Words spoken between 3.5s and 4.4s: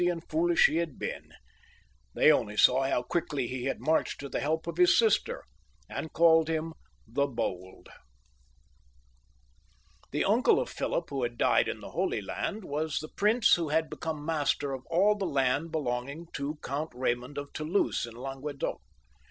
r had marched to the